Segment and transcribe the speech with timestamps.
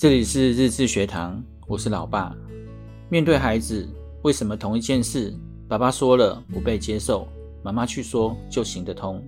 [0.00, 2.34] 这里是日志学堂，我是老爸。
[3.10, 3.86] 面对孩子，
[4.22, 7.28] 为什么同一件事，爸爸说了不被接受，
[7.62, 9.22] 妈妈去说就行得通？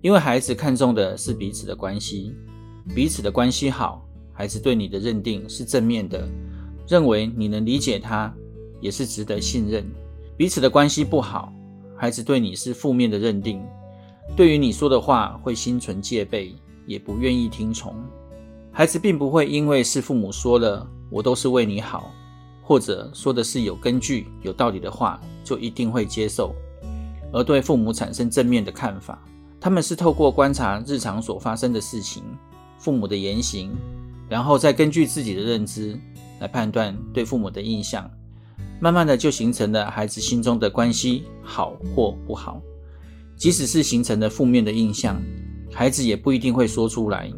[0.00, 2.34] 因为孩子看重的是彼此的关系，
[2.96, 6.28] 彼此的关系好，孩子对你的认定是正面的，
[6.88, 8.34] 认为你能理解他，
[8.80, 9.86] 也是值得信任。
[10.36, 11.52] 彼此的关系不好，
[11.96, 13.64] 孩子对你是负面的认定，
[14.34, 16.52] 对于你说的话会心存戒备，
[16.88, 17.94] 也不愿意听从。
[18.76, 22.12] 孩子并不会因为是父母说了，我都是为你好，
[22.60, 26.54] 或者说的是有根据、有道理的话，就一定会接受，
[27.32, 29.18] 而对父母产生正面的看法。
[29.58, 32.22] 他们是透过观察日常所发生的事情，
[32.76, 33.74] 父母的言行，
[34.28, 35.98] 然后再根据自己的认知
[36.40, 38.10] 来判断对父母的印象，
[38.78, 42.60] 慢慢的就形成了孩子心中的关系好或不好。
[43.38, 45.18] 即使是形成了负面的印象，
[45.72, 47.32] 孩子也不一定会说出来。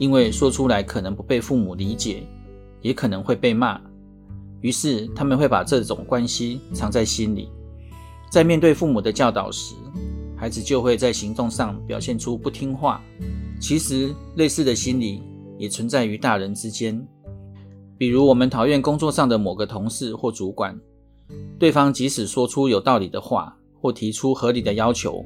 [0.00, 2.26] 因为说出来可能不被父母理解，
[2.80, 3.78] 也可能会被骂，
[4.62, 7.50] 于是他们会把这种关系藏在心里。
[8.32, 9.74] 在面对父母的教导时，
[10.38, 13.02] 孩子就会在行动上表现出不听话。
[13.60, 15.22] 其实类似的心理
[15.58, 17.06] 也存在于大人之间。
[17.98, 20.74] 比如我们讨厌工作上的某个同事或主管，
[21.58, 25.22] 对方即使说出有道理的话或提出合理的要求，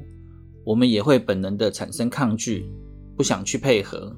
[0.65, 2.69] 我们也会本能地产生抗拒，
[3.15, 4.13] 不想去配合。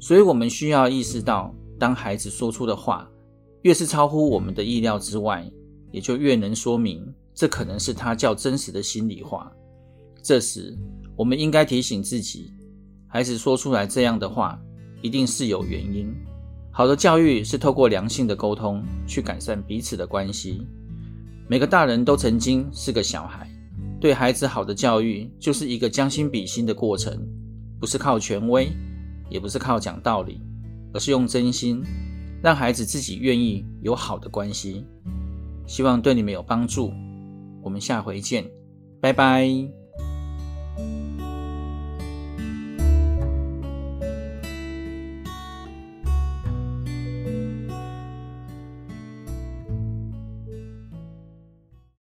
[0.00, 3.08] 所以，我们需要意识到，当孩子说出的话
[3.62, 5.44] 越是超乎我们的意料之外，
[5.90, 9.50] 也就越能说明这可能是他较真实的心里话。
[10.22, 10.76] 这时，
[11.16, 12.52] 我们应该提醒自己，
[13.08, 14.60] 孩子说出来这样的话，
[15.02, 16.14] 一定是有原因。
[16.70, 20.64] 好的教育是透过良性的沟通去改善彼此的关系。
[21.48, 23.50] 每个大人都曾经是个小孩，
[24.00, 27.18] 对孩子好的教育就是一个将心比心的过程，
[27.80, 28.68] 不是靠权威。
[29.28, 30.40] 也不是靠讲道理，
[30.92, 31.82] 而是用真心，
[32.42, 34.84] 让孩子自己愿意有好的关系。
[35.66, 36.92] 希望对你们有帮助。
[37.62, 38.50] 我们下回见，
[39.00, 39.48] 拜拜。